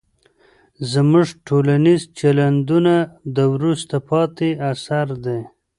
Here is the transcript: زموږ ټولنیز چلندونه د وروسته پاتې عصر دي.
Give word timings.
زموږ 0.91 1.27
ټولنیز 1.47 2.01
چلندونه 2.19 2.95
د 3.35 3.37
وروسته 3.53 3.95
پاتې 4.09 4.49
عصر 4.69 5.07
دي. 5.25 5.39